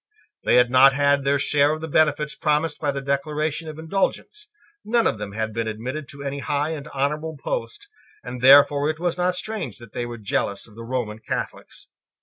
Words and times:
They 0.43 0.55
had 0.55 0.71
not 0.71 0.93
had 0.93 1.23
their 1.23 1.37
share 1.37 1.71
of 1.73 1.79
the 1.79 1.87
benefits 1.87 2.33
promised 2.33 2.79
by 2.79 2.89
the 2.89 3.01
Declaration 3.03 3.69
of 3.69 3.77
Indulgence: 3.77 4.49
none 4.83 5.05
of 5.05 5.19
them 5.19 5.33
had 5.33 5.53
been 5.53 5.67
admitted 5.67 6.09
to 6.09 6.23
any 6.23 6.39
high 6.39 6.71
and 6.71 6.87
honourable 6.87 7.37
post; 7.37 7.87
and 8.23 8.41
therefore 8.41 8.89
it 8.89 8.97
was 8.99 9.15
not 9.15 9.35
strange 9.35 9.77
that 9.77 9.93
they 9.93 10.07
were 10.07 10.17
jealous 10.17 10.65
of 10.67 10.73
the 10.73 10.83
Roman 10.83 11.19
Catholics. 11.19 11.89